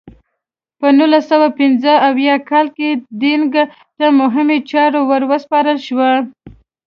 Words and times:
په 0.79 0.87
نولس 0.97 1.25
سوه 1.31 1.47
پنځه 1.59 1.91
اویا 2.09 2.35
کال 2.49 2.67
کې 2.77 2.89
دینګ 3.21 3.53
ته 3.97 4.05
مهمې 4.19 4.57
چارې 4.71 5.01
ور 5.09 5.21
وسپارل 5.31 5.77
شوې. 5.87 6.11